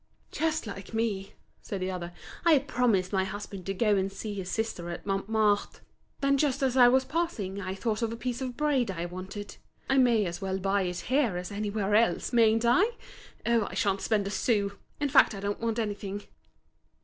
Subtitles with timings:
[0.31, 2.11] "Just like me," said the other.
[2.43, 5.79] "I promised my husband to go and see his sister at Montmartre.
[6.21, 9.57] Then just as I was passing, I thought of a piece of braid I wanted.
[9.87, 12.93] I may as well buy it here as anywhere else, mayn't I?
[13.45, 14.71] Oh, I sha'n't spend a sou!
[14.99, 16.23] in fact I don't want anything."